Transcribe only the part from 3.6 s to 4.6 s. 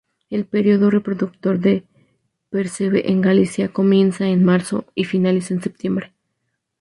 comienza en